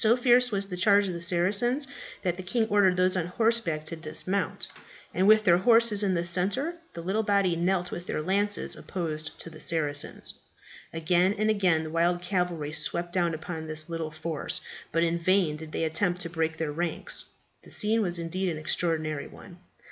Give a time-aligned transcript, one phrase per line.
[0.03, 1.85] So fierce was the charge of the Saracens
[2.23, 4.67] that the king ordered those on horseback to dismount,
[5.13, 9.37] and with their horses in the centre, the little body knelt with their lances opposed
[9.41, 10.33] to the Saracens.
[10.91, 14.61] Again and again the wild cavalry swept down upon this little force,
[14.91, 17.25] but in vain did they attempt to break their ranks.
[17.61, 19.59] The scene was indeed an extraordinary one.